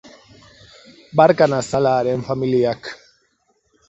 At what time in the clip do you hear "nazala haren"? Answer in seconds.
1.51-2.23